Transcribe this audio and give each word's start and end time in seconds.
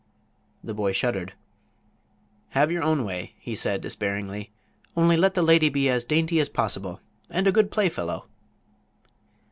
The 0.63 0.73
boy 0.73 0.93
shuddered. 0.93 1.33
"Have 2.57 2.71
your 2.71 2.81
own 2.81 3.05
way," 3.05 3.35
he 3.37 3.53
said, 3.55 3.81
despairingly. 3.81 4.49
"Only 4.97 5.15
let 5.15 5.35
the 5.35 5.43
lady 5.43 5.69
be 5.69 5.89
as 5.89 6.05
dainty 6.05 6.39
as 6.39 6.49
possible 6.49 7.01
and 7.29 7.45
a 7.45 7.51
good 7.51 7.69
playfellow." 7.69 8.25